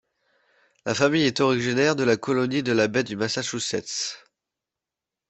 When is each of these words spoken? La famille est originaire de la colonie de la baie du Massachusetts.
La 0.83 0.95
famille 0.95 1.25
est 1.27 1.41
originaire 1.41 1.95
de 1.95 2.03
la 2.03 2.17
colonie 2.17 2.63
de 2.63 2.71
la 2.71 2.87
baie 2.87 3.03
du 3.03 3.15
Massachusetts. 3.15 4.25